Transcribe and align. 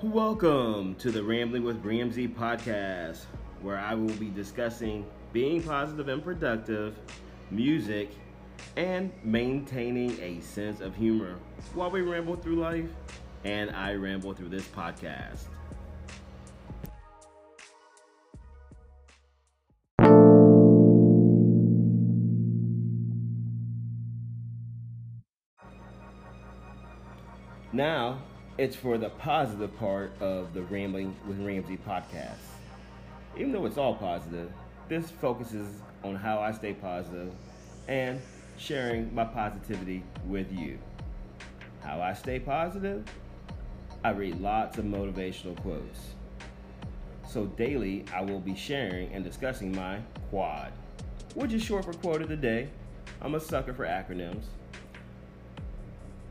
Welcome 0.00 0.94
to 1.00 1.10
the 1.10 1.24
Rambling 1.24 1.64
with 1.64 1.84
Ramsey 1.84 2.28
podcast, 2.28 3.24
where 3.62 3.76
I 3.76 3.94
will 3.94 4.14
be 4.14 4.30
discussing 4.30 5.04
being 5.32 5.60
positive 5.60 6.06
and 6.06 6.22
productive, 6.22 6.96
music, 7.50 8.12
and 8.76 9.10
maintaining 9.24 10.12
a 10.20 10.40
sense 10.40 10.80
of 10.80 10.94
humor 10.94 11.34
while 11.74 11.90
we 11.90 12.02
ramble 12.02 12.36
through 12.36 12.60
life 12.60 12.88
and 13.44 13.72
I 13.72 13.94
ramble 13.94 14.34
through 14.34 14.50
this 14.50 14.68
podcast. 14.68 15.46
Now, 27.72 28.22
it's 28.58 28.74
for 28.74 28.98
the 28.98 29.08
positive 29.08 29.74
part 29.78 30.10
of 30.20 30.52
the 30.52 30.62
Rambling 30.62 31.14
with 31.28 31.38
Ramsey 31.38 31.78
podcast. 31.88 32.34
Even 33.36 33.52
though 33.52 33.66
it's 33.66 33.78
all 33.78 33.94
positive, 33.94 34.50
this 34.88 35.10
focuses 35.10 35.68
on 36.02 36.16
how 36.16 36.40
I 36.40 36.50
stay 36.50 36.74
positive 36.74 37.32
and 37.86 38.20
sharing 38.56 39.14
my 39.14 39.24
positivity 39.24 40.02
with 40.26 40.50
you. 40.52 40.76
How 41.82 42.00
I 42.00 42.14
stay 42.14 42.40
positive? 42.40 43.04
I 44.02 44.10
read 44.10 44.40
lots 44.40 44.76
of 44.76 44.86
motivational 44.86 45.56
quotes. 45.62 46.14
So 47.28 47.46
daily, 47.46 48.04
I 48.12 48.22
will 48.22 48.40
be 48.40 48.56
sharing 48.56 49.12
and 49.12 49.22
discussing 49.22 49.70
my 49.70 50.00
quad, 50.30 50.72
which 51.34 51.52
is 51.52 51.62
short 51.62 51.84
for 51.84 51.92
quote 51.92 52.22
of 52.22 52.28
the 52.28 52.36
day. 52.36 52.70
I'm 53.22 53.36
a 53.36 53.40
sucker 53.40 53.72
for 53.72 53.86
acronyms. 53.86 54.44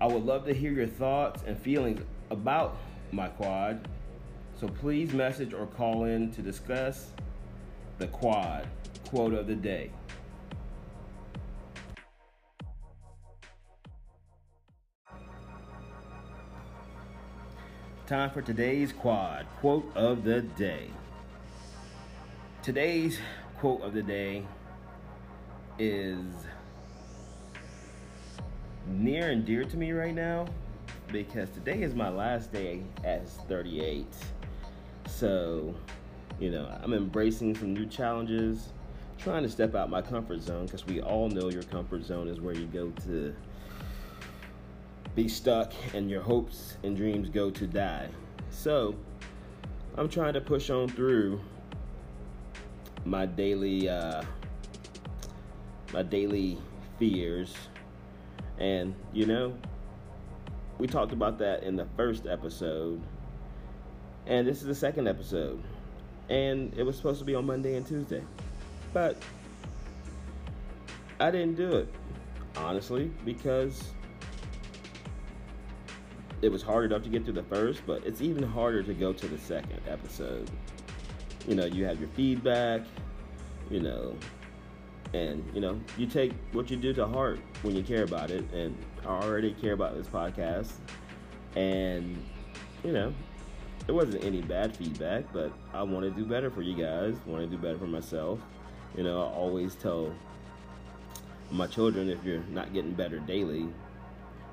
I 0.02 0.08
would 0.08 0.26
love 0.26 0.46
to 0.46 0.54
hear 0.54 0.72
your 0.72 0.88
thoughts 0.88 1.42
and 1.48 1.58
feelings 1.58 2.02
about 2.30 2.78
my 3.12 3.28
quad. 3.28 3.88
So 4.60 4.68
please 4.68 5.14
message 5.14 5.54
or 5.54 5.68
call 5.68 6.06
in 6.06 6.32
to 6.32 6.42
discuss 6.42 7.12
the 8.00 8.08
quad 8.08 8.68
quote 9.10 9.34
of 9.34 9.48
the 9.48 9.56
day. 9.56 9.92
Time 18.08 18.30
for 18.32 18.42
today's 18.42 18.94
quad 18.94 19.46
quote 19.60 19.92
of 19.96 20.24
the 20.24 20.42
day. 20.42 20.90
Today's 22.64 23.20
quote 23.58 23.82
of 23.82 23.94
the 23.94 24.02
day 24.02 24.46
is 25.78 26.24
near 28.88 29.30
and 29.30 29.46
dear 29.46 29.64
to 29.66 29.78
me 29.78 29.92
right 29.92 30.16
now 30.16 30.48
because 31.12 31.50
today 31.50 31.82
is 31.82 31.96
my 31.96 32.10
last 32.10 32.52
day 32.52 32.82
as 33.04 33.38
38. 33.48 34.06
So, 35.08 35.74
you 36.40 36.52
know, 36.52 36.68
I'm 36.84 36.94
embracing 36.94 37.56
some 37.56 37.74
new 37.74 37.86
challenges, 37.86 38.70
trying 39.18 39.44
to 39.44 39.50
step 39.50 39.76
out 39.76 39.90
my 39.90 40.02
comfort 40.02 40.42
zone 40.42 40.66
because 40.66 40.86
we 40.86 41.02
all 41.02 41.30
know 41.30 41.50
your 41.50 41.64
comfort 41.64 42.04
zone 42.04 42.28
is 42.28 42.42
where 42.42 42.54
you 42.54 42.68
go 42.68 42.90
to 43.06 43.34
be 45.16 45.28
stuck 45.28 45.74
and 45.94 46.10
your 46.10 46.22
hopes 46.22 46.78
and 46.84 46.96
dreams 46.96 47.30
go 47.30 47.50
to 47.50 47.66
die. 47.66 48.10
So, 48.52 48.96
I'm 49.96 50.10
trying 50.10 50.34
to 50.34 50.42
push 50.42 50.70
on 50.70 50.90
through 50.90 51.42
my 53.06 53.26
daily 53.26 53.88
uh, 53.90 54.22
my 55.94 56.04
daily 56.04 56.58
fears 57.00 57.56
and 58.60 58.94
you 59.14 59.26
know 59.26 59.56
we 60.80 60.88
talked 60.88 61.14
about 61.14 61.40
that 61.40 61.64
in 61.64 61.76
the 61.76 61.88
first 61.96 62.28
episode. 62.28 63.02
And 64.26 64.48
this 64.48 64.62
is 64.62 64.68
the 64.68 64.76
second 64.76 65.08
episode. 65.08 65.64
And 66.30 66.74
it 66.78 66.84
was 66.84 66.98
supposed 66.98 67.20
to 67.20 67.26
be 67.26 67.36
on 67.36 67.46
Monday 67.46 67.76
and 67.76 67.86
Tuesday. 67.86 68.24
But 68.94 69.18
I 71.20 71.32
didn't 71.32 71.56
do 71.56 71.78
it, 71.78 71.94
honestly, 72.58 73.12
because 73.26 73.84
it 76.42 76.50
was 76.50 76.62
hard 76.62 76.86
enough 76.92 77.04
to 77.04 77.10
get 77.10 77.24
through 77.24 77.34
the 77.34 77.44
first, 77.44 77.82
but 77.88 78.06
it's 78.06 78.22
even 78.22 78.44
harder 78.44 78.84
to 78.84 78.94
go 78.94 79.14
to 79.14 79.28
the 79.28 79.38
second 79.38 79.80
episode. 79.88 80.50
You 81.48 81.56
know, 81.56 81.66
you 81.66 81.86
have 81.86 82.00
your 82.00 82.10
feedback, 82.10 82.82
you 83.72 83.80
know, 83.80 84.16
and 85.14 85.44
you 85.54 85.62
know 85.62 85.80
you 85.98 86.06
take 86.06 86.34
what 86.52 86.70
you 86.70 86.78
do 86.78 86.94
to 86.94 87.08
heart 87.08 87.40
when 87.62 87.76
you 87.76 87.84
care 87.84 88.04
about 88.04 88.32
it. 88.32 88.44
And 88.54 88.76
i 89.06 89.10
already 89.10 89.54
care 89.54 89.74
about 89.74 89.96
this 89.96 90.08
podcast. 90.08 90.72
And 91.56 92.18
you 92.84 92.92
know 92.92 93.14
it 93.88 93.92
wasn't 93.92 94.24
any 94.24 94.42
bad 94.42 94.76
feedback 94.76 95.24
but 95.32 95.52
i 95.74 95.82
want 95.82 96.04
to 96.04 96.12
do 96.12 96.26
better 96.26 96.50
for 96.52 96.62
you 96.62 96.76
guys. 96.76 97.16
Want 97.26 97.44
to 97.44 97.48
do 97.48 97.62
better 97.62 97.78
for 97.78 97.88
myself. 97.88 98.40
You 98.96 99.04
know 99.04 99.22
i 99.22 99.26
always 99.26 99.76
tell 99.76 100.14
my 101.52 101.68
children 101.68 102.10
if 102.10 102.24
you're 102.26 102.44
not 102.50 102.74
getting 102.74 102.92
better 102.92 103.20
daily 103.20 103.68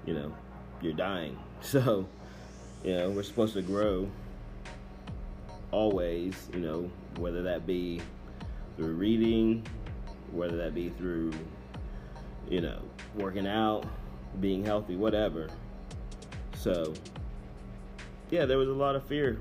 you 0.06 0.14
know 0.14 0.34
you're 0.81 0.93
dying. 0.93 1.37
So 1.60 2.06
you 2.84 2.94
know 2.94 3.09
we're 3.10 3.22
supposed 3.22 3.54
to 3.54 3.62
grow 3.62 4.06
always 5.70 6.48
you 6.53 6.60
know 6.60 6.91
whether 7.16 7.43
that 7.43 7.66
be 7.66 8.03
through 8.76 8.93
reading 8.93 9.66
whether 10.34 10.56
that 10.56 10.75
be 10.75 10.91
through, 10.91 11.33
you 12.49 12.61
know, 12.61 12.81
working 13.17 13.47
out, 13.47 13.87
being 14.41 14.65
healthy, 14.65 14.97
whatever. 14.97 15.49
So, 16.56 16.95
yeah, 18.31 18.44
there 18.44 18.59
was 18.59 18.69
a 18.69 18.73
lot 18.73 18.97
of 18.97 19.05
fear 19.05 19.41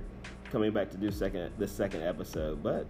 coming 0.51 0.71
back 0.71 0.89
to 0.91 0.97
do 0.97 1.09
second 1.09 1.51
the 1.57 1.67
second 1.67 2.03
episode, 2.03 2.61
but 2.61 2.85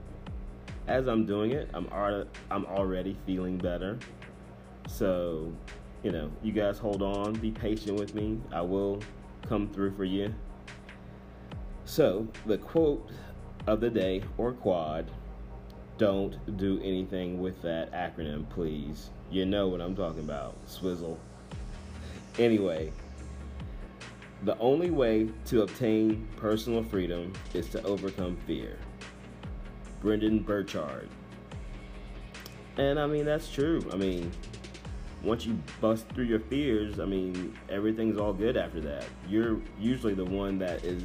as 0.88 1.08
I'm 1.08 1.25
doing 1.25 1.52
it, 1.52 1.69
I'm 1.74 1.88
already, 1.88 2.30
I'm 2.52 2.66
already 2.66 3.16
feeling 3.25 3.58
better. 3.58 3.97
So, 4.88 5.53
you 6.03 6.12
know, 6.12 6.30
you 6.42 6.52
guys 6.52 6.78
hold 6.78 7.02
on, 7.02 7.34
be 7.34 7.52
patient 7.52 7.97
with 7.97 8.13
me. 8.13 8.40
I 8.52 8.62
will 8.62 9.02
come 9.47 9.69
through 9.69 9.96
for 9.96 10.03
you. 10.03 10.34
So, 11.86 12.28
the 12.46 12.58
quote 12.58 13.09
of 13.68 13.80
the 13.80 13.90
day 13.90 14.24
or 14.38 14.53
quad 14.53 15.09
don't 16.03 16.58
do 16.58 16.81
anything 16.84 17.41
with 17.41 17.62
that 17.62 17.90
acronym, 17.94 18.50
please. 18.50 19.09
You 19.31 19.46
know 19.46 19.69
what 19.69 19.80
I'm 19.80 19.96
talking 19.96 20.19
about. 20.19 20.53
Swizzle. 20.66 21.18
Anyway, 22.38 22.91
the 24.44 24.58
only 24.59 24.92
way 24.92 25.30
to 25.46 25.62
obtain 25.62 26.28
personal 26.36 26.84
freedom 26.84 27.31
is 27.53 27.69
to 27.69 27.81
overcome 27.84 28.36
fear. 28.46 28.78
Brendon 30.02 30.40
Burchard. 30.40 31.08
And 32.75 33.00
I 33.00 33.08
mean, 33.08 33.24
that's 33.24 33.50
true. 33.50 33.81
I 33.94 33.96
mean, 33.96 34.30
once 35.24 35.46
you 35.46 35.58
bust 35.80 36.06
through 36.09 36.25
your 36.25 36.42
fears, 36.42 37.00
I 37.00 37.06
mean, 37.06 37.58
everything's 37.69 38.19
all 38.19 38.34
good 38.34 38.58
after 38.58 38.81
that. 38.81 39.06
You're 39.30 39.58
usually 39.80 40.16
the 40.16 40.25
one 40.25 40.59
that 40.59 40.84
is 40.84 41.02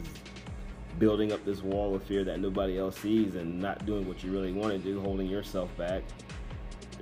building 0.98 1.32
up 1.32 1.44
this 1.44 1.62
wall 1.62 1.94
of 1.94 2.02
fear 2.02 2.24
that 2.24 2.40
nobody 2.40 2.78
else 2.78 2.98
sees 2.98 3.36
and 3.36 3.60
not 3.60 3.84
doing 3.86 4.06
what 4.08 4.22
you 4.22 4.32
really 4.32 4.52
want 4.52 4.72
to 4.72 4.78
do, 4.78 5.00
holding 5.00 5.26
yourself 5.26 5.74
back, 5.76 6.02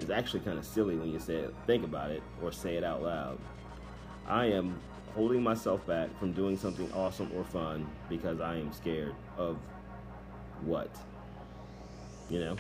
is 0.01 0.11
actually 0.11 0.41
kind 0.41 0.59
of 0.59 0.65
silly 0.65 0.97
when 0.97 1.11
you 1.11 1.19
say 1.19 1.37
it, 1.37 1.55
think 1.67 1.85
about 1.85 2.11
it 2.11 2.23
or 2.43 2.53
say 2.53 2.77
it 2.77 2.85
out 2.85 3.03
loud. 3.03 3.39
I 4.27 4.47
am 4.47 4.79
holding 5.15 5.43
myself 5.43 5.87
back 5.87 6.17
from 6.19 6.33
doing 6.33 6.57
something 6.57 6.91
awesome 6.93 7.31
or 7.35 7.45
fun 7.45 7.87
because 8.09 8.41
I 8.41 8.57
am 8.57 8.73
scared 8.73 9.15
of 9.39 9.57
what? 10.63 10.91
You 12.29 12.41
know? 12.41 12.57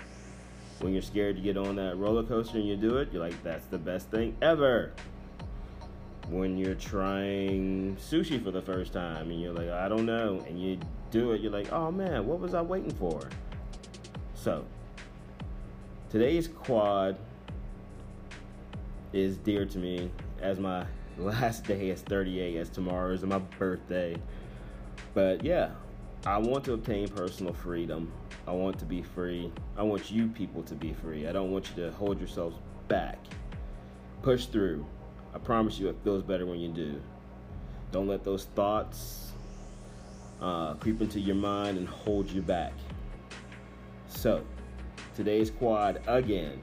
When 0.80 0.92
you're 0.92 1.02
scared 1.02 1.36
to 1.36 1.42
get 1.42 1.56
on 1.56 1.76
that 1.76 1.96
roller 1.96 2.22
coaster 2.22 2.58
and 2.58 2.66
you 2.66 2.76
do 2.76 2.98
it, 2.98 3.12
you're 3.12 3.22
like, 3.22 3.42
that's 3.42 3.66
the 3.66 3.78
best 3.78 4.10
thing 4.10 4.36
ever 4.40 4.92
when 6.28 6.58
you're 6.58 6.74
trying 6.74 7.96
sushi 7.96 8.42
for 8.42 8.50
the 8.50 8.62
first 8.62 8.92
time 8.92 9.30
and 9.30 9.40
you're 9.40 9.52
like, 9.52 9.70
I 9.70 9.88
don't 9.88 10.06
know, 10.06 10.44
and 10.48 10.60
you 10.60 10.78
do 11.10 11.32
it, 11.32 11.40
you're 11.40 11.52
like, 11.52 11.72
oh 11.72 11.90
man, 11.90 12.26
what 12.26 12.40
was 12.40 12.54
I 12.54 12.62
waiting 12.62 12.92
for? 12.92 13.28
So, 14.34 14.64
today's 16.10 16.48
quad 16.48 17.18
is 19.12 19.36
dear 19.38 19.64
to 19.66 19.78
me 19.78 20.10
as 20.40 20.58
my 20.58 20.84
last 21.18 21.64
day 21.64 21.90
is 21.90 22.02
38, 22.02 22.56
as 22.56 22.68
tomorrow 22.68 23.12
is 23.12 23.22
my 23.22 23.38
birthday. 23.38 24.16
But 25.14 25.44
yeah, 25.44 25.70
I 26.26 26.38
want 26.38 26.64
to 26.64 26.74
obtain 26.74 27.08
personal 27.08 27.52
freedom. 27.52 28.12
I 28.46 28.52
want 28.52 28.78
to 28.78 28.84
be 28.84 29.02
free. 29.02 29.50
I 29.76 29.82
want 29.82 30.10
you 30.10 30.28
people 30.28 30.62
to 30.64 30.74
be 30.74 30.92
free. 30.92 31.26
I 31.26 31.32
don't 31.32 31.50
want 31.50 31.70
you 31.70 31.84
to 31.84 31.92
hold 31.92 32.18
yourselves 32.18 32.56
back. 32.88 33.18
Push 34.22 34.46
through 34.46 34.84
I 35.36 35.38
promise 35.38 35.78
you, 35.78 35.90
it 35.90 35.96
feels 36.02 36.22
better 36.22 36.46
when 36.46 36.60
you 36.60 36.70
do. 36.70 36.98
Don't 37.92 38.08
let 38.08 38.24
those 38.24 38.46
thoughts 38.54 39.32
uh, 40.40 40.74
creep 40.74 41.00
into 41.00 41.20
your 41.20 41.36
mind 41.36 41.78
and 41.78 41.88
hold 41.88 42.30
you 42.30 42.42
back. 42.42 42.72
So, 44.08 44.44
today's 45.14 45.50
quad 45.50 46.02
again. 46.06 46.60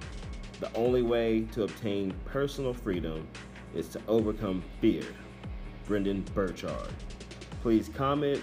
The 0.59 0.73
only 0.75 1.01
way 1.01 1.41
to 1.51 1.63
obtain 1.63 2.13
personal 2.25 2.73
freedom 2.73 3.27
is 3.73 3.87
to 3.89 4.01
overcome 4.07 4.63
fear. 4.79 5.03
Brendon 5.85 6.21
Burchard. 6.33 6.93
Please 7.61 7.89
comment 7.93 8.41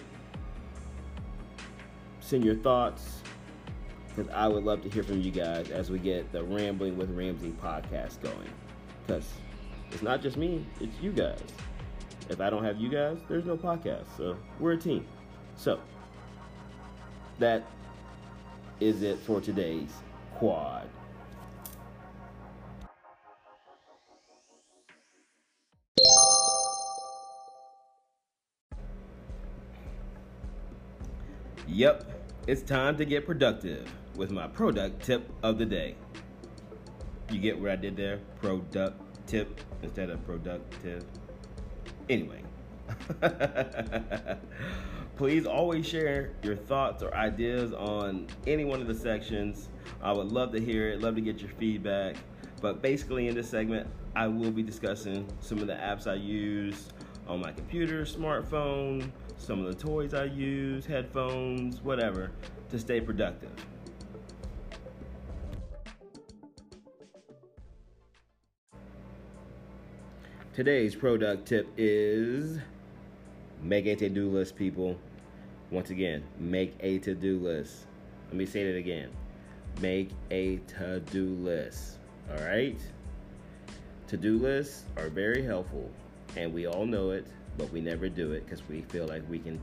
send 2.31 2.45
your 2.45 2.55
thoughts 2.55 3.23
because 4.09 4.31
I 4.33 4.47
would 4.47 4.63
love 4.63 4.83
to 4.83 4.89
hear 4.89 5.03
from 5.03 5.21
you 5.21 5.33
guys 5.33 5.71
as 5.71 5.91
we 5.91 5.99
get 5.99 6.31
the 6.31 6.45
Rambling 6.45 6.97
with 6.97 7.11
Ramsey 7.11 7.53
podcast 7.61 8.21
going. 8.23 8.49
Because 9.07 9.29
it's 9.91 10.03
not 10.03 10.23
just 10.23 10.37
me, 10.37 10.65
it's 10.81 10.95
you 11.01 11.11
guys. 11.11 11.43
If 12.29 12.41
I 12.41 12.49
don't 12.49 12.63
have 12.63 12.79
you 12.79 12.89
guys, 12.89 13.19
there's 13.29 13.47
no 13.47 13.57
podcast. 13.57 14.05
So 14.17 14.37
we're 14.61 14.73
a 14.73 14.77
team. 14.77 15.05
So 15.61 15.79
that 17.39 17.65
is 18.81 19.03
it 19.03 19.19
for 19.19 19.43
today's 19.43 19.93
quad. 20.37 20.89
Yep, 31.69 32.11
it's 32.47 32.63
time 32.63 32.97
to 32.97 33.05
get 33.05 33.27
productive 33.27 33.87
with 34.17 34.31
my 34.31 34.49
product 34.49 35.05
tip 35.05 35.31
of 35.43 35.59
the 35.59 35.67
day. 35.67 35.95
You 37.31 37.39
get 37.39 37.61
what 37.61 37.71
I 37.71 37.77
did 37.77 37.99
there? 37.99 38.21
Product 38.41 38.99
tip 39.27 39.61
instead 39.83 40.09
of 40.09 40.25
productive. 40.25 41.05
Anyway, 42.09 42.41
please 45.21 45.45
always 45.45 45.87
share 45.87 46.31
your 46.43 46.57
thoughts 46.57 47.03
or 47.03 47.15
ideas 47.15 47.75
on 47.75 48.27
any 48.47 48.65
one 48.65 48.81
of 48.81 48.87
the 48.87 48.95
sections. 48.95 49.69
I 50.03 50.13
would 50.13 50.33
love 50.33 50.51
to 50.53 50.59
hear 50.59 50.89
it, 50.89 51.03
love 51.03 51.15
to 51.17 51.21
get 51.21 51.43
your 51.43 51.51
feedback. 51.59 52.17
But 52.63 52.81
basically, 52.81 53.29
in 53.29 53.35
this 53.35 53.51
segment, 53.51 53.87
I 54.17 54.29
will 54.29 54.51
be 54.51 54.63
discussing 54.63 55.29
some 55.41 55.59
of 55.59 55.67
the 55.67 55.75
apps 55.75 56.07
I 56.07 56.15
use 56.15 56.89
on 57.29 57.39
my 57.39 57.53
computer, 57.53 58.07
smartphone, 58.07 59.11
some 59.37 59.63
of 59.63 59.67
the 59.67 59.75
toys 59.75 60.15
I 60.15 60.25
use, 60.25 60.87
headphones, 60.87 61.83
whatever, 61.83 62.33
to 62.71 62.79
stay 62.79 62.99
productive. 62.99 63.53
Today's 70.55 70.95
product 70.95 71.47
tip 71.47 71.69
is 71.77 72.59
make 73.63 73.85
a 73.85 73.95
to 73.97 74.09
do 74.09 74.31
list, 74.31 74.57
people. 74.57 74.97
Once 75.71 75.91
again, 75.91 76.23
make 76.39 76.75
a 76.81 76.99
to 76.99 77.15
do 77.15 77.39
list. 77.39 77.87
Let 78.29 78.37
me 78.37 78.47
say 78.47 78.65
that 78.65 78.77
again. 78.77 79.09
Make 79.81 80.11
a 80.33 80.57
to 80.79 81.01
do 81.01 81.27
list. 81.37 81.99
All 82.29 82.45
right? 82.45 82.79
To 84.09 84.17
do 84.17 84.39
lists 84.39 84.85
are 84.97 85.09
very 85.09 85.45
helpful, 85.45 85.89
and 86.37 86.53
we 86.53 86.67
all 86.67 86.87
know 86.87 87.11
it, 87.11 87.25
but 87.57 87.71
we 87.73 87.81
never 87.81 88.09
do 88.09 88.33
it 88.33 88.45
because 88.45 88.67
we 88.69 88.83
feel 88.83 89.07
like 89.07 89.23
we 89.31 89.39
can 89.39 89.61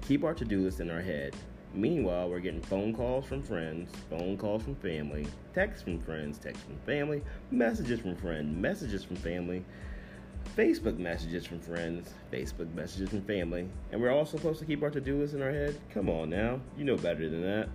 keep 0.00 0.24
our 0.24 0.32
to 0.34 0.44
do 0.44 0.62
list 0.62 0.80
in 0.80 0.90
our 0.90 1.02
head. 1.02 1.36
Meanwhile, 1.74 2.30
we're 2.30 2.40
getting 2.40 2.62
phone 2.62 2.94
calls 2.94 3.26
from 3.26 3.42
friends, 3.42 3.90
phone 4.08 4.38
calls 4.38 4.62
from 4.62 4.74
family, 4.76 5.26
texts 5.54 5.82
from 5.82 5.98
friends, 6.00 6.38
texts 6.38 6.64
from 6.64 6.78
family, 6.86 7.22
messages 7.50 8.00
from 8.00 8.16
friends, 8.16 8.56
messages 8.56 9.04
from 9.04 9.16
family 9.16 9.64
Facebook 10.56 10.98
messages 10.98 11.46
from 11.46 11.60
friends, 11.60 12.10
Facebook 12.30 12.72
messages 12.74 13.08
from 13.08 13.22
family, 13.22 13.66
and 13.90 14.00
we're 14.00 14.10
all 14.10 14.26
supposed 14.26 14.58
to 14.60 14.66
keep 14.66 14.82
our 14.82 14.90
to 14.90 15.00
do 15.00 15.18
list 15.18 15.32
in 15.32 15.40
our 15.40 15.50
head? 15.50 15.80
Come 15.94 16.10
on 16.10 16.28
now, 16.28 16.60
you 16.76 16.84
know 16.84 16.96
better 16.96 17.28
than 17.28 17.40
that. 17.42 17.68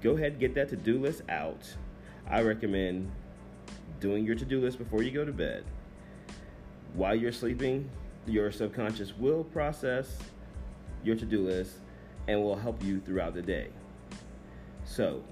Go 0.00 0.12
ahead 0.12 0.32
and 0.32 0.40
get 0.40 0.54
that 0.54 0.70
to 0.70 0.76
do 0.76 0.98
list 0.98 1.22
out. 1.28 1.62
I 2.26 2.40
recommend 2.40 3.10
doing 4.00 4.24
your 4.24 4.34
to 4.34 4.46
do 4.46 4.60
list 4.60 4.78
before 4.78 5.02
you 5.02 5.10
go 5.10 5.26
to 5.26 5.32
bed. 5.32 5.64
While 6.94 7.14
you're 7.14 7.32
sleeping, 7.32 7.90
your 8.26 8.50
subconscious 8.50 9.16
will 9.18 9.44
process 9.44 10.16
your 11.04 11.16
to 11.16 11.26
do 11.26 11.44
list 11.44 11.72
and 12.28 12.42
will 12.42 12.56
help 12.56 12.82
you 12.82 13.00
throughout 13.00 13.34
the 13.34 13.42
day. 13.42 13.68
So, 14.84 15.22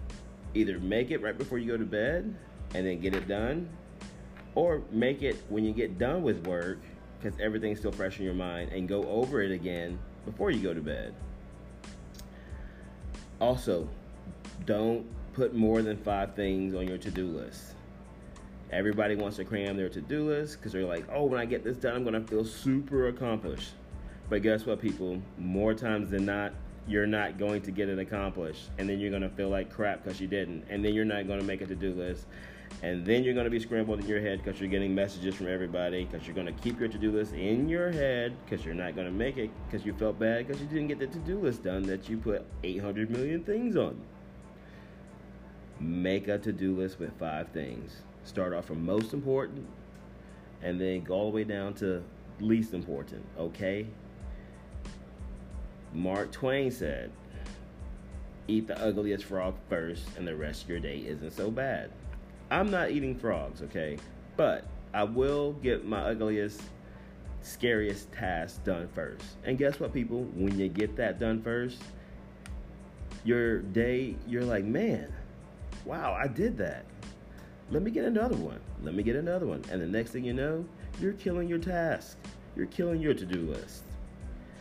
either 0.52 0.78
make 0.78 1.10
it 1.10 1.22
right 1.22 1.36
before 1.36 1.58
you 1.58 1.66
go 1.66 1.78
to 1.78 1.84
bed 1.84 2.34
and 2.74 2.86
then 2.86 3.00
get 3.00 3.14
it 3.14 3.26
done, 3.26 3.70
or 4.54 4.82
make 4.90 5.22
it 5.22 5.36
when 5.48 5.64
you 5.64 5.72
get 5.72 5.98
done 5.98 6.22
with 6.22 6.46
work 6.46 6.78
because 7.20 7.38
everything's 7.40 7.78
still 7.78 7.92
fresh 7.92 8.18
in 8.18 8.24
your 8.24 8.34
mind 8.34 8.72
and 8.72 8.88
go 8.88 9.04
over 9.08 9.42
it 9.42 9.50
again 9.50 9.98
before 10.24 10.50
you 10.50 10.60
go 10.60 10.74
to 10.74 10.80
bed. 10.80 11.14
Also, 13.40 13.88
don't 14.66 15.06
put 15.32 15.54
more 15.54 15.82
than 15.82 15.96
five 15.96 16.34
things 16.34 16.74
on 16.74 16.86
your 16.86 16.98
to 16.98 17.10
do 17.10 17.26
list. 17.26 17.74
Everybody 18.70 19.14
wants 19.14 19.36
to 19.36 19.44
cram 19.44 19.76
their 19.76 19.88
to 19.88 20.00
do 20.00 20.28
list 20.28 20.58
because 20.58 20.72
they're 20.72 20.84
like, 20.84 21.04
oh, 21.12 21.24
when 21.24 21.40
I 21.40 21.46
get 21.46 21.64
this 21.64 21.76
done, 21.76 21.96
I'm 21.96 22.02
going 22.04 22.20
to 22.20 22.28
feel 22.28 22.44
super 22.44 23.08
accomplished. 23.08 23.70
But 24.28 24.42
guess 24.42 24.66
what, 24.66 24.80
people? 24.80 25.22
More 25.38 25.72
times 25.72 26.10
than 26.10 26.26
not, 26.26 26.52
you're 26.86 27.06
not 27.06 27.38
going 27.38 27.62
to 27.62 27.70
get 27.70 27.88
it 27.88 27.98
accomplished. 27.98 28.68
And 28.78 28.88
then 28.88 28.98
you're 28.98 29.10
going 29.10 29.22
to 29.22 29.30
feel 29.30 29.48
like 29.48 29.72
crap 29.72 30.04
because 30.04 30.20
you 30.20 30.26
didn't. 30.26 30.64
And 30.68 30.84
then 30.84 30.92
you're 30.92 31.06
not 31.06 31.26
going 31.26 31.38
to 31.38 31.46
make 31.46 31.62
a 31.62 31.66
to 31.66 31.74
do 31.74 31.92
list 31.92 32.26
and 32.82 33.04
then 33.04 33.24
you're 33.24 33.34
going 33.34 33.44
to 33.44 33.50
be 33.50 33.58
scrambled 33.58 33.98
in 34.00 34.06
your 34.06 34.20
head 34.20 34.42
because 34.42 34.60
you're 34.60 34.70
getting 34.70 34.94
messages 34.94 35.34
from 35.34 35.48
everybody 35.48 36.04
because 36.04 36.26
you're 36.26 36.34
going 36.34 36.46
to 36.46 36.52
keep 36.62 36.78
your 36.78 36.88
to-do 36.88 37.10
list 37.10 37.32
in 37.32 37.68
your 37.68 37.90
head 37.90 38.36
because 38.44 38.64
you're 38.64 38.74
not 38.74 38.94
going 38.94 39.06
to 39.06 39.12
make 39.12 39.36
it 39.36 39.50
because 39.66 39.84
you 39.84 39.92
felt 39.94 40.18
bad 40.18 40.46
because 40.46 40.60
you 40.60 40.68
didn't 40.68 40.86
get 40.86 40.98
the 41.00 41.06
to-do 41.08 41.38
list 41.40 41.64
done 41.64 41.82
that 41.82 42.08
you 42.08 42.16
put 42.16 42.44
800 42.62 43.10
million 43.10 43.42
things 43.42 43.76
on. 43.76 44.00
Make 45.80 46.28
a 46.28 46.38
to-do 46.38 46.76
list 46.76 47.00
with 47.00 47.12
five 47.18 47.48
things. 47.48 47.96
Start 48.22 48.52
off 48.52 48.66
from 48.66 48.84
most 48.84 49.12
important 49.12 49.66
and 50.62 50.80
then 50.80 51.02
go 51.02 51.14
all 51.14 51.30
the 51.30 51.36
way 51.36 51.44
down 51.44 51.74
to 51.74 52.02
least 52.40 52.74
important 52.74 53.24
okay? 53.36 53.86
Mark 55.92 56.30
twain 56.30 56.70
said 56.70 57.10
eat 58.46 58.66
the 58.68 58.80
ugliest 58.80 59.24
frog 59.24 59.54
first 59.68 60.04
and 60.16 60.26
the 60.26 60.36
rest 60.36 60.62
of 60.62 60.70
your 60.70 60.78
day 60.78 60.98
isn't 61.06 61.32
so 61.32 61.50
bad 61.50 61.90
I'm 62.50 62.70
not 62.70 62.90
eating 62.90 63.14
frogs, 63.14 63.62
okay? 63.62 63.98
But 64.36 64.64
I 64.94 65.04
will 65.04 65.52
get 65.54 65.86
my 65.86 66.00
ugliest, 66.00 66.62
scariest 67.42 68.10
task 68.12 68.64
done 68.64 68.88
first. 68.94 69.24
And 69.44 69.58
guess 69.58 69.78
what, 69.80 69.92
people? 69.92 70.24
When 70.34 70.58
you 70.58 70.68
get 70.68 70.96
that 70.96 71.18
done 71.18 71.42
first, 71.42 71.82
your 73.24 73.58
day, 73.58 74.16
you're 74.26 74.44
like, 74.44 74.64
man, 74.64 75.12
wow, 75.84 76.16
I 76.18 76.26
did 76.26 76.56
that. 76.58 76.84
Let 77.70 77.82
me 77.82 77.90
get 77.90 78.04
another 78.04 78.36
one. 78.36 78.60
Let 78.82 78.94
me 78.94 79.02
get 79.02 79.16
another 79.16 79.46
one. 79.46 79.62
And 79.70 79.82
the 79.82 79.86
next 79.86 80.10
thing 80.12 80.24
you 80.24 80.32
know, 80.32 80.64
you're 81.00 81.12
killing 81.12 81.48
your 81.48 81.58
task. 81.58 82.16
You're 82.56 82.66
killing 82.66 83.00
your 83.00 83.12
to 83.12 83.26
do 83.26 83.42
list. 83.42 83.84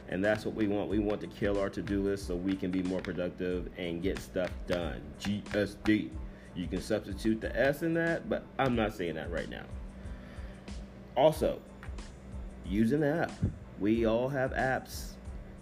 And 0.10 0.24
that's 0.24 0.46
what 0.46 0.56
we 0.56 0.68
want. 0.68 0.90
We 0.90 1.00
want 1.00 1.22
to 1.22 1.28
kill 1.28 1.60
our 1.60 1.70
to 1.70 1.82
do 1.82 2.02
list 2.02 2.28
so 2.28 2.36
we 2.36 2.56
can 2.56 2.72
be 2.72 2.84
more 2.84 3.02
productive 3.02 3.70
and 3.78 4.02
get 4.02 4.20
stuff 4.20 4.52
done. 4.68 5.02
GSD. 5.20 6.10
You 6.58 6.66
can 6.68 6.82
substitute 6.82 7.40
the 7.40 7.56
S 7.56 7.84
in 7.84 7.94
that, 7.94 8.28
but 8.28 8.44
I'm 8.58 8.76
not 8.76 8.96
saying 8.96 9.14
that 9.16 9.32
right 9.32 9.48
now. 9.48 9.66
Also, 11.16 11.62
use 12.66 12.92
an 12.92 13.04
app. 13.04 13.32
We 13.80 14.08
all 14.08 14.28
have 14.28 14.52
apps. 14.54 15.12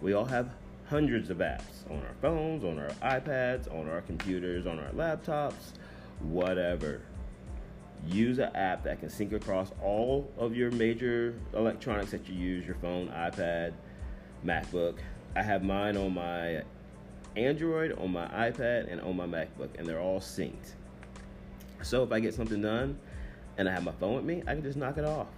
We 0.00 0.14
all 0.14 0.24
have 0.24 0.48
hundreds 0.88 1.28
of 1.28 1.38
apps 1.38 1.90
on 1.90 1.98
our 1.98 2.14
phones, 2.22 2.64
on 2.64 2.78
our 2.78 2.88
iPads, 3.20 3.70
on 3.74 3.90
our 3.90 4.00
computers, 4.00 4.66
on 4.66 4.78
our 4.78 4.90
laptops, 4.92 5.72
whatever. 6.20 7.02
Use 8.06 8.38
an 8.38 8.54
app 8.56 8.82
that 8.84 9.00
can 9.00 9.10
sync 9.10 9.32
across 9.32 9.72
all 9.82 10.30
of 10.38 10.56
your 10.56 10.70
major 10.70 11.34
electronics 11.52 12.12
that 12.12 12.26
you 12.26 12.34
use 12.34 12.64
your 12.64 12.76
phone, 12.76 13.08
iPad, 13.08 13.74
MacBook. 14.46 14.96
I 15.34 15.42
have 15.42 15.62
mine 15.62 15.98
on 15.98 16.14
my 16.14 16.62
Android, 17.36 17.92
on 17.98 18.12
my 18.12 18.26
iPad, 18.28 18.90
and 18.90 19.00
on 19.02 19.16
my 19.16 19.26
MacBook, 19.26 19.78
and 19.78 19.86
they're 19.86 20.00
all 20.00 20.20
synced. 20.20 20.72
So 21.82 22.02
if 22.02 22.12
I 22.12 22.20
get 22.20 22.34
something 22.34 22.60
done 22.60 22.98
and 23.58 23.68
I 23.68 23.72
have 23.72 23.84
my 23.84 23.92
phone 23.92 24.16
with 24.16 24.24
me, 24.24 24.42
I 24.46 24.54
can 24.54 24.62
just 24.62 24.76
knock 24.76 24.98
it 24.98 25.04
off. 25.04 25.28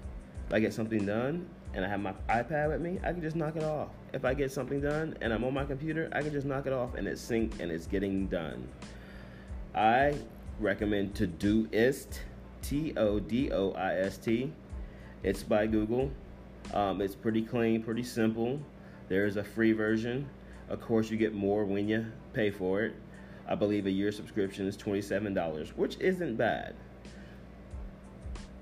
If 0.46 0.54
I 0.54 0.60
get 0.60 0.72
something 0.72 1.04
done 1.04 1.46
and 1.74 1.84
I 1.84 1.88
have 1.88 2.00
my 2.00 2.14
iPad 2.28 2.70
with 2.70 2.80
me, 2.80 2.98
I 3.04 3.12
can 3.12 3.20
just 3.20 3.36
knock 3.36 3.56
it 3.56 3.62
off. 3.62 3.88
If 4.12 4.24
I 4.24 4.34
get 4.34 4.50
something 4.50 4.80
done 4.80 5.16
and 5.20 5.32
I'm 5.32 5.44
on 5.44 5.52
my 5.52 5.64
computer, 5.64 6.08
I 6.12 6.22
can 6.22 6.32
just 6.32 6.46
knock 6.46 6.66
it 6.66 6.72
off 6.72 6.94
and 6.94 7.06
it's 7.06 7.22
synced 7.22 7.60
and 7.60 7.70
it's 7.70 7.86
getting 7.86 8.26
done. 8.28 8.66
I 9.74 10.14
recommend 10.58 11.14
Todoist, 11.14 12.20
T 12.62 12.94
O 12.96 13.20
D 13.20 13.52
O 13.52 13.72
I 13.72 13.96
S 13.96 14.16
T. 14.16 14.52
It's 15.22 15.42
by 15.42 15.66
Google. 15.66 16.10
Um, 16.72 17.00
it's 17.00 17.14
pretty 17.14 17.42
clean, 17.42 17.82
pretty 17.82 18.02
simple. 18.02 18.60
There's 19.08 19.36
a 19.36 19.44
free 19.44 19.72
version. 19.72 20.28
Of 20.68 20.80
course, 20.80 21.10
you 21.10 21.16
get 21.16 21.34
more 21.34 21.64
when 21.64 21.88
you 21.88 22.06
pay 22.32 22.50
for 22.50 22.82
it. 22.82 22.94
I 23.48 23.54
believe 23.54 23.86
a 23.86 23.90
year 23.90 24.12
subscription 24.12 24.66
is 24.66 24.76
$27, 24.76 25.70
which 25.70 25.96
isn't 26.00 26.36
bad. 26.36 26.74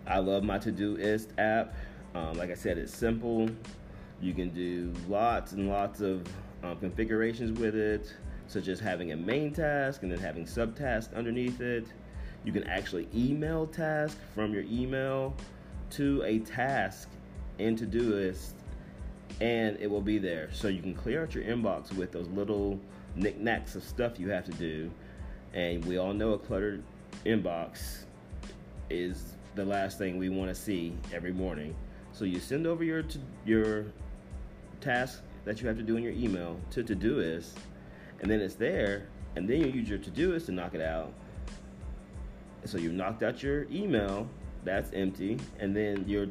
I 0.06 0.18
love 0.20 0.44
my 0.44 0.58
Todoist 0.58 1.28
app. 1.38 1.74
Um, 2.14 2.38
like 2.38 2.50
I 2.50 2.54
said, 2.54 2.78
it's 2.78 2.94
simple. 2.94 3.50
You 4.20 4.32
can 4.32 4.50
do 4.50 4.92
lots 5.08 5.52
and 5.52 5.68
lots 5.68 6.00
of 6.00 6.24
um, 6.62 6.78
configurations 6.78 7.58
with 7.58 7.74
it, 7.74 8.14
such 8.46 8.68
as 8.68 8.78
having 8.78 9.10
a 9.10 9.16
main 9.16 9.52
task 9.52 10.04
and 10.04 10.12
then 10.12 10.20
having 10.20 10.44
subtasks 10.44 11.14
underneath 11.14 11.60
it. 11.60 11.86
You 12.44 12.52
can 12.52 12.64
actually 12.64 13.08
email 13.12 13.66
tasks 13.66 14.20
from 14.34 14.54
your 14.54 14.62
email 14.70 15.34
to 15.90 16.22
a 16.24 16.38
task 16.38 17.08
in 17.58 17.76
Todoist 17.76 18.52
and 19.40 19.76
it 19.80 19.90
will 19.90 20.00
be 20.00 20.18
there. 20.18 20.48
So 20.52 20.68
you 20.68 20.80
can 20.80 20.94
clear 20.94 21.22
out 21.22 21.34
your 21.34 21.44
inbox 21.44 21.92
with 21.92 22.12
those 22.12 22.28
little 22.28 22.80
knickknacks 23.16 23.74
of 23.74 23.82
stuff 23.82 24.20
you 24.20 24.30
have 24.30 24.44
to 24.44 24.52
do. 24.52 24.90
And 25.54 25.84
we 25.84 25.98
all 25.98 26.12
know 26.12 26.32
a 26.34 26.38
cluttered 26.38 26.82
inbox 27.24 28.04
is 28.90 29.36
the 29.54 29.64
last 29.64 29.98
thing 29.98 30.18
we 30.18 30.28
want 30.28 30.48
to 30.48 30.54
see 30.54 30.94
every 31.12 31.32
morning. 31.32 31.74
So 32.12 32.24
you 32.24 32.40
send 32.40 32.66
over 32.66 32.84
your 32.84 33.04
your 33.44 33.86
task 34.80 35.22
that 35.44 35.60
you 35.60 35.66
have 35.68 35.76
to 35.76 35.82
do 35.82 35.96
in 35.96 36.02
your 36.02 36.12
email 36.12 36.60
to 36.70 36.82
Todoist, 36.82 37.52
and 38.20 38.30
then 38.30 38.40
it's 38.40 38.54
there, 38.54 39.08
and 39.34 39.48
then 39.48 39.60
you 39.60 39.66
use 39.68 39.88
your 39.88 39.98
Todoist 39.98 40.46
to 40.46 40.52
knock 40.52 40.74
it 40.74 40.80
out. 40.80 41.12
So 42.64 42.78
you've 42.78 42.94
knocked 42.94 43.22
out 43.22 43.42
your 43.42 43.64
email, 43.70 44.28
that's 44.64 44.92
empty, 44.92 45.38
and 45.60 45.74
then 45.74 46.04
your 46.06 46.26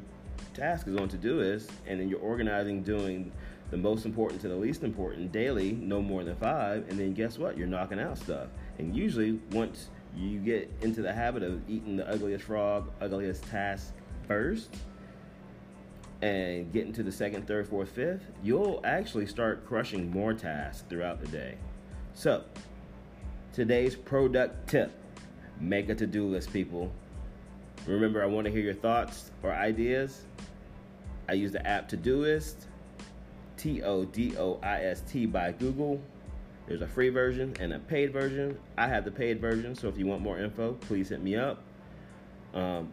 task 0.53 0.87
is 0.87 0.97
on 0.97 1.07
Todoist, 1.07 1.69
and 1.87 1.99
then 1.99 2.09
you're 2.09 2.19
organizing 2.19 2.83
doing 2.83 3.31
the 3.75 3.81
most 3.81 4.05
important 4.05 4.39
to 4.39 4.47
the 4.47 4.55
least 4.55 4.83
important 4.83 5.33
daily, 5.33 5.73
no 5.73 6.01
more 6.01 6.23
than 6.23 6.33
five, 6.37 6.87
and 6.87 6.97
then 6.97 7.13
guess 7.13 7.37
what? 7.37 7.57
You're 7.57 7.67
knocking 7.67 7.99
out 7.99 8.17
stuff. 8.17 8.47
And 8.77 8.95
usually, 8.95 9.37
once 9.51 9.89
you 10.15 10.39
get 10.39 10.71
into 10.79 11.01
the 11.01 11.11
habit 11.11 11.43
of 11.43 11.59
eating 11.69 11.97
the 11.97 12.09
ugliest 12.09 12.45
frog, 12.45 12.89
ugliest 13.01 13.43
task 13.43 13.93
first, 14.29 14.73
and 16.21 16.71
getting 16.71 16.93
to 16.93 17.03
the 17.03 17.11
second, 17.11 17.47
third, 17.47 17.67
fourth, 17.67 17.89
fifth, 17.89 18.23
you'll 18.41 18.79
actually 18.85 19.27
start 19.27 19.67
crushing 19.67 20.09
more 20.09 20.33
tasks 20.33 20.85
throughout 20.87 21.19
the 21.19 21.27
day. 21.27 21.57
So, 22.13 22.45
today's 23.51 23.93
product 23.93 24.69
tip 24.69 24.93
make 25.59 25.89
a 25.89 25.95
to 25.95 26.07
do 26.07 26.25
list, 26.25 26.53
people. 26.53 26.93
Remember, 27.85 28.23
I 28.23 28.25
want 28.25 28.45
to 28.45 28.51
hear 28.51 28.61
your 28.61 28.73
thoughts 28.73 29.31
or 29.43 29.51
ideas. 29.51 30.21
I 31.27 31.33
use 31.33 31.51
the 31.51 31.67
app 31.67 31.89
Todoist, 31.89 32.67
T 33.65 33.81
O 33.81 34.05
D 34.05 34.37
O 34.37 34.59
I 34.61 34.83
S 34.83 35.01
T 35.01 35.25
by 35.25 35.51
Google. 35.51 35.99
There's 36.67 36.83
a 36.83 36.87
free 36.87 37.09
version 37.09 37.55
and 37.59 37.73
a 37.73 37.79
paid 37.79 38.13
version. 38.13 38.59
I 38.77 38.87
have 38.87 39.05
the 39.05 39.11
paid 39.11 39.41
version, 39.41 39.73
so 39.73 39.87
if 39.87 39.97
you 39.97 40.05
want 40.05 40.21
more 40.21 40.37
info, 40.37 40.73
please 40.73 41.09
hit 41.09 41.23
me 41.23 41.35
up. 41.35 41.63
Um, 42.53 42.91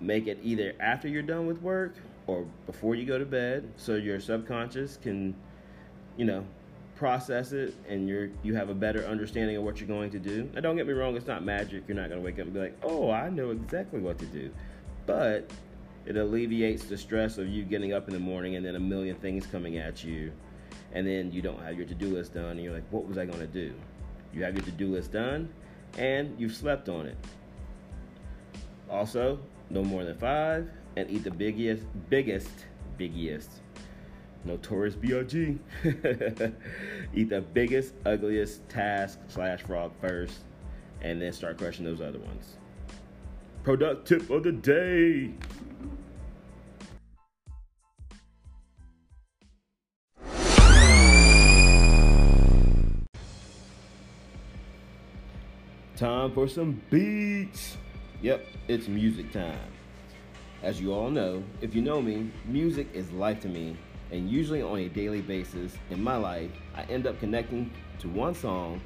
make 0.00 0.26
it 0.26 0.40
either 0.42 0.74
after 0.80 1.06
you're 1.06 1.22
done 1.22 1.46
with 1.46 1.62
work 1.62 1.94
or 2.26 2.44
before 2.66 2.96
you 2.96 3.06
go 3.06 3.20
to 3.20 3.24
bed, 3.24 3.70
so 3.76 3.94
your 3.94 4.18
subconscious 4.18 4.96
can, 5.00 5.32
you 6.16 6.24
know, 6.24 6.44
process 6.96 7.52
it 7.52 7.72
and 7.88 8.08
you're 8.08 8.30
you 8.42 8.56
have 8.56 8.68
a 8.68 8.74
better 8.74 9.06
understanding 9.06 9.56
of 9.58 9.62
what 9.62 9.78
you're 9.78 9.86
going 9.86 10.10
to 10.10 10.18
do. 10.18 10.50
Now, 10.54 10.60
don't 10.60 10.74
get 10.74 10.88
me 10.88 10.92
wrong; 10.92 11.16
it's 11.16 11.28
not 11.28 11.44
magic. 11.44 11.84
You're 11.86 11.96
not 11.96 12.08
going 12.08 12.20
to 12.20 12.24
wake 12.24 12.40
up 12.40 12.46
and 12.46 12.52
be 12.52 12.58
like, 12.58 12.76
"Oh, 12.82 13.12
I 13.12 13.30
know 13.30 13.52
exactly 13.52 14.00
what 14.00 14.18
to 14.18 14.26
do," 14.26 14.50
but 15.06 15.48
it 16.06 16.16
alleviates 16.16 16.84
the 16.84 16.96
stress 16.96 17.38
of 17.38 17.48
you 17.48 17.62
getting 17.64 17.92
up 17.92 18.08
in 18.08 18.14
the 18.14 18.20
morning 18.20 18.56
and 18.56 18.64
then 18.64 18.76
a 18.76 18.80
million 18.80 19.16
things 19.16 19.46
coming 19.46 19.78
at 19.78 20.02
you 20.02 20.32
and 20.92 21.06
then 21.06 21.30
you 21.30 21.42
don't 21.42 21.62
have 21.62 21.76
your 21.76 21.86
to-do 21.86 22.08
list 22.08 22.34
done 22.34 22.50
and 22.50 22.62
you're 22.62 22.72
like 22.72 22.86
what 22.90 23.06
was 23.06 23.18
i 23.18 23.24
going 23.24 23.40
to 23.40 23.46
do? 23.46 23.72
You 24.32 24.42
have 24.44 24.54
your 24.54 24.64
to-do 24.64 24.88
list 24.88 25.12
done 25.12 25.48
and 25.98 26.38
you've 26.38 26.54
slept 26.54 26.88
on 26.88 27.06
it. 27.06 27.16
Also 28.88 29.38
no 29.68 29.82
more 29.82 30.04
than 30.04 30.16
five 30.16 30.68
and 30.96 31.10
eat 31.10 31.24
the 31.24 31.30
biggest 31.30 31.84
biggest 32.08 32.50
biggest 32.96 33.50
notorious 34.44 34.94
BRG. 34.94 35.58
eat 37.14 37.28
the 37.28 37.40
biggest 37.40 37.94
ugliest 38.06 38.68
task 38.68 39.18
slash 39.28 39.62
frog 39.62 39.92
first 40.00 40.38
and 41.02 41.20
then 41.20 41.32
start 41.32 41.58
crushing 41.58 41.84
those 41.84 42.00
other 42.00 42.18
ones 42.18 42.56
product 43.62 44.06
tip 44.08 44.30
of 44.30 44.42
the 44.42 44.52
day 44.52 45.30
Time 55.96 56.32
for 56.32 56.48
some 56.48 56.80
beats. 56.88 57.76
Yep, 58.22 58.46
it's 58.68 58.88
music 58.88 59.30
time. 59.32 59.58
As 60.62 60.80
you 60.80 60.94
all 60.94 61.10
know, 61.10 61.42
if 61.60 61.74
you 61.74 61.82
know 61.82 62.00
me, 62.00 62.30
music 62.46 62.88
is 62.94 63.12
life 63.12 63.40
to 63.40 63.48
me, 63.48 63.76
and 64.10 64.30
usually 64.30 64.62
on 64.62 64.78
a 64.78 64.88
daily 64.88 65.20
basis 65.20 65.74
in 65.90 66.02
my 66.02 66.16
life, 66.16 66.50
I 66.74 66.84
end 66.84 67.06
up 67.06 67.20
connecting 67.20 67.70
to 67.98 68.08
one 68.08 68.34
song, 68.34 68.80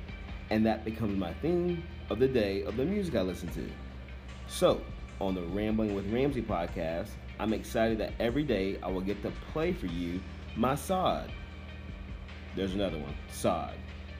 and 0.50 0.66
that 0.66 0.84
becomes 0.84 1.16
my 1.16 1.32
theme 1.34 1.84
of 2.10 2.18
the 2.18 2.26
day 2.26 2.64
of 2.64 2.76
the 2.76 2.84
music 2.84 3.14
I 3.14 3.20
listen 3.20 3.48
to. 3.50 3.83
So, 4.46 4.80
on 5.20 5.34
the 5.34 5.42
Rambling 5.42 5.94
with 5.94 6.10
Ramsey 6.12 6.42
podcast, 6.42 7.08
I'm 7.40 7.52
excited 7.52 7.98
that 7.98 8.12
every 8.20 8.44
day 8.44 8.78
I 8.82 8.88
will 8.88 9.00
get 9.00 9.22
to 9.22 9.32
play 9.52 9.72
for 9.72 9.86
you 9.86 10.20
my 10.56 10.74
sod. 10.74 11.30
There's 12.54 12.74
another 12.74 12.98
one, 12.98 13.14
sod. 13.30 13.74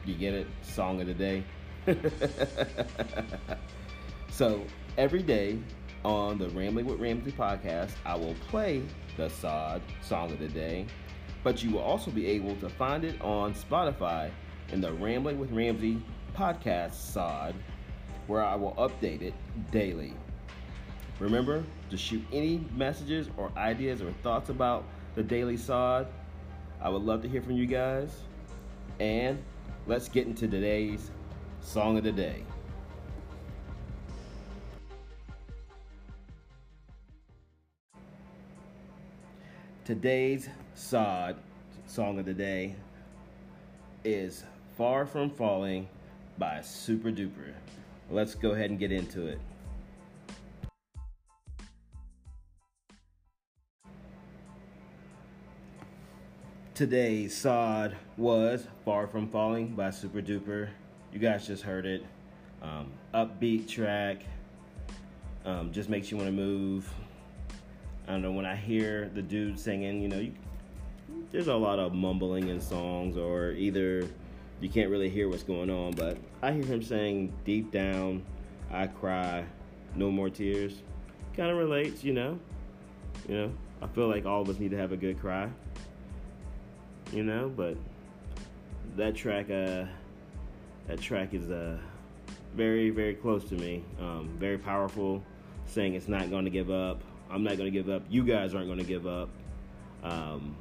You 0.05 0.15
get 0.15 0.35
it? 0.35 0.47
Song 0.63 1.01
of 1.01 1.07
the 1.07 1.15
day. 1.15 1.45
so 4.31 4.63
every 4.99 5.23
day 5.23 5.59
on 6.05 6.39
the 6.39 6.49
Rambling 6.51 6.87
with 6.87 7.01
Ramsey 7.01 7.33
podcast, 7.33 7.93
I 8.05 8.17
will 8.17 8.35
play 8.49 8.83
the 9.17 9.29
Sod 9.29 9.81
song 10.03 10.33
of 10.33 10.39
the 10.39 10.49
day, 10.49 10.87
but 11.43 11.63
you 11.63 11.71
will 11.71 11.81
also 11.81 12.11
be 12.11 12.27
able 12.27 12.57
to 12.57 12.69
find 12.69 13.05
it 13.05 13.21
on 13.21 13.55
Spotify 13.55 14.31
in 14.73 14.81
the 14.81 14.93
Rambling 14.93 15.39
with 15.39 15.51
Ramsey 15.53 16.03
podcast 16.37 16.95
Sod, 16.95 17.55
where 18.27 18.43
I 18.43 18.55
will 18.55 18.73
update 18.73 19.23
it 19.23 19.35
daily. 19.71 20.15
Remember 21.19 21.65
to 21.91 21.97
shoot 21.97 22.25
any 22.33 22.65
messages 22.75 23.29
or 23.37 23.53
ideas 23.57 24.03
or 24.03 24.11
thoughts 24.23 24.49
about 24.51 24.85
the 25.15 25.23
daily 25.23 25.57
Sod. 25.57 26.07
I 26.81 26.89
would 26.89 27.03
love 27.03 27.23
to 27.23 27.29
hear 27.29 27.41
from 27.41 27.53
you 27.53 27.67
guys. 27.67 28.11
And 29.01 29.43
let's 29.87 30.09
get 30.09 30.27
into 30.27 30.49
today's 30.49 31.11
Song 31.61 31.97
of 31.97 32.05
the 32.05 32.13
Day. 32.13 32.43
Today's 39.85 40.49
Sod 40.75 41.37
Song 41.87 42.19
of 42.19 42.25
the 42.25 42.33
Day 42.33 42.75
is 44.03 44.45
Far 44.77 45.07
From 45.07 45.31
Falling 45.31 45.89
by 46.39 46.61
Super 46.63 47.11
Duper. 47.11 47.53
Let's 48.11 48.35
go 48.35 48.51
ahead 48.51 48.71
and 48.71 48.79
get 48.79 48.93
into 48.93 49.27
it. 49.27 49.41
Today's 56.75 57.37
Sod 57.37 57.97
was 58.17 58.67
Far 58.85 59.07
From 59.07 59.29
Falling 59.29 59.75
by 59.75 59.91
Super 59.91 60.21
Duper. 60.21 60.69
You 61.13 61.19
guys 61.19 61.47
just 61.47 61.63
heard 61.63 61.87
it. 61.87 62.05
Um, 62.63 62.91
upbeat 63.15 63.69
track. 63.69 64.25
Um, 65.45 65.73
just 65.73 65.89
makes 65.89 66.11
you 66.11 66.17
want 66.17 66.29
to 66.29 66.33
move. 66.33 66.93
I 68.09 68.13
don't 68.13 68.23
know 68.23 68.33
when 68.33 68.45
I 68.45 68.57
hear 68.57 69.11
the 69.15 69.23
dude 69.23 69.59
singing. 69.59 70.03
You 70.03 70.09
know, 70.09 70.19
you, 70.19 70.35
there's 71.31 71.49
a 71.49 71.55
lot 71.55 71.79
of 71.79 71.95
mumbling 71.95 72.49
in 72.49 72.61
songs, 72.61 73.17
or 73.17 73.53
either 73.53 74.09
you 74.65 74.71
can't 74.71 74.89
really 74.91 75.11
hear 75.11 75.29
what's 75.29 75.43
going 75.43 75.69
on. 75.69 75.93
But 75.93 76.17
I 76.41 76.53
hear 76.53 76.65
him 76.65 76.83
saying 76.83 77.35
deep 77.45 77.71
down, 77.71 78.25
"I 78.71 78.87
cry, 78.87 79.45
no 79.95 80.11
more 80.11 80.31
tears." 80.31 80.81
Kind 81.37 81.51
of 81.51 81.59
relates, 81.59 82.03
you 82.03 82.15
know. 82.15 82.39
You 83.29 83.35
know, 83.35 83.53
I 83.83 83.87
feel 83.89 84.09
like 84.09 84.25
all 84.25 84.41
of 84.41 84.49
us 84.49 84.59
need 84.59 84.71
to 84.71 84.79
have 84.79 84.93
a 84.93 84.97
good 84.97 85.21
cry. 85.21 85.51
You 87.13 87.25
know, 87.25 87.53
but 87.55 87.77
that 88.97 89.15
track, 89.15 89.51
uh 89.51 89.85
that 90.87 90.99
track 91.01 91.35
is 91.35 91.51
uh, 91.51 91.77
very, 92.55 92.89
very 92.89 93.15
close 93.15 93.45
to 93.51 93.55
me. 93.57 93.83
Um, 94.01 94.31
very 94.39 94.59
powerful, 94.59 95.23
saying 95.67 95.95
it's 95.95 96.09
not 96.09 96.31
going 96.31 96.45
to 96.45 96.51
give 96.51 96.71
up. 96.71 97.03
I'm 97.31 97.43
not 97.43 97.57
going 97.59 97.71
to 97.71 97.79
give 97.83 97.91
up. 97.91 98.03
You 98.09 98.25
guys 98.25 98.55
aren't 98.55 98.67
going 98.67 98.79
to 98.79 98.85
give 98.85 99.07
up. 99.07 99.29
Um, 100.03 100.57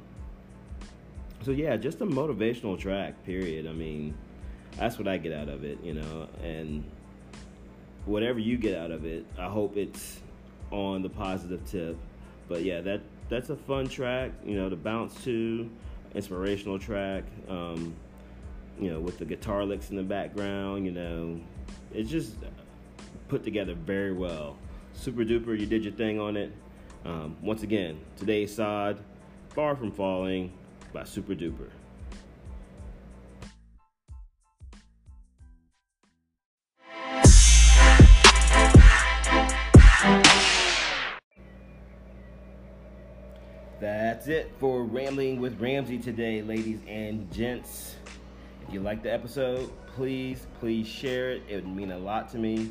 so 1.44 1.50
yeah, 1.50 1.76
just 1.76 2.00
a 2.00 2.06
motivational 2.06 2.78
track. 2.78 3.22
Period. 3.24 3.66
I 3.66 3.72
mean, 3.72 4.14
that's 4.76 4.98
what 4.98 5.06
I 5.06 5.18
get 5.18 5.32
out 5.32 5.48
of 5.48 5.64
it, 5.64 5.78
you 5.82 5.94
know. 5.94 6.28
And 6.42 6.84
whatever 8.06 8.38
you 8.38 8.56
get 8.56 8.78
out 8.78 8.90
of 8.90 9.04
it, 9.04 9.26
I 9.38 9.48
hope 9.48 9.76
it's 9.76 10.20
on 10.70 11.02
the 11.02 11.10
positive 11.10 11.64
tip. 11.66 11.96
But 12.48 12.62
yeah, 12.62 12.80
that 12.80 13.02
that's 13.28 13.50
a 13.50 13.56
fun 13.56 13.88
track, 13.88 14.32
you 14.44 14.56
know, 14.56 14.68
to 14.68 14.76
bounce 14.76 15.22
to, 15.24 15.70
inspirational 16.14 16.78
track. 16.78 17.24
Um, 17.48 17.94
you 18.80 18.90
know, 18.90 18.98
with 18.98 19.18
the 19.18 19.24
guitar 19.24 19.64
licks 19.64 19.90
in 19.90 19.96
the 19.96 20.02
background, 20.02 20.84
you 20.84 20.92
know, 20.92 21.40
it's 21.92 22.10
just 22.10 22.32
put 23.28 23.44
together 23.44 23.74
very 23.74 24.12
well. 24.12 24.56
Super 24.94 25.24
duper, 25.24 25.58
you 25.58 25.66
did 25.66 25.84
your 25.84 25.92
thing 25.92 26.18
on 26.18 26.36
it. 26.36 26.52
Um, 27.04 27.36
once 27.42 27.62
again, 27.62 28.00
today's 28.16 28.54
sod, 28.54 28.98
Far 29.50 29.76
From 29.76 29.92
Falling 29.92 30.52
by 30.94 31.02
Super 31.02 31.34
Duper. 31.34 31.68
That's 43.80 44.28
it 44.28 44.52
for 44.60 44.84
Rambling 44.84 45.40
with 45.40 45.60
Ramsey 45.60 45.98
today, 45.98 46.40
ladies 46.40 46.78
and 46.88 47.30
gents. 47.32 47.96
If 48.66 48.72
you 48.72 48.80
like 48.80 49.02
the 49.02 49.12
episode, 49.12 49.70
please, 49.96 50.46
please 50.60 50.86
share 50.86 51.32
it. 51.32 51.42
It 51.48 51.56
would 51.56 51.76
mean 51.76 51.90
a 51.90 51.98
lot 51.98 52.30
to 52.30 52.38
me. 52.38 52.70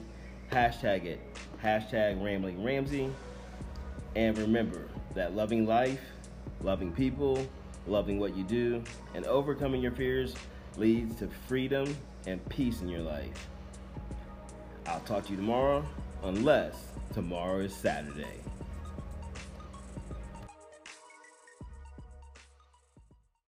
Hashtag 0.50 1.04
it. 1.04 1.20
Hashtag 1.62 2.24
Rambling 2.24 2.64
Ramsey. 2.64 3.12
And 4.16 4.38
remember 4.38 4.88
that 5.14 5.36
loving 5.36 5.68
life, 5.68 6.02
loving 6.62 6.94
people, 6.94 7.46
loving 7.88 8.20
what 8.20 8.36
you 8.36 8.44
do, 8.44 8.84
and 9.14 9.26
overcoming 9.26 9.82
your 9.82 9.92
fears 9.92 10.34
leads 10.78 11.16
to 11.20 11.28
freedom 11.48 11.96
and 12.26 12.44
peace 12.50 12.82
in 12.82 12.90
your 12.90 13.02
life. 13.02 13.48
I'll 14.86 15.00
talk 15.02 15.26
to 15.26 15.32
you 15.32 15.38
tomorrow, 15.38 15.86
unless 16.24 16.76
tomorrow 17.14 17.60
is 17.60 17.74
Saturday. 17.74 18.43